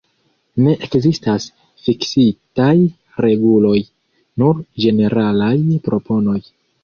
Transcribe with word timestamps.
Ne 0.67 0.71
ekzistas 0.85 1.43
fiksitaj 1.87 2.73
reguloj, 3.25 3.77
nur 4.45 4.65
ĝeneralaj 4.87 5.53
proponoj. 5.89 6.39